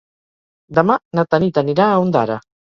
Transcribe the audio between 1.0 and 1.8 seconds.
na Tanit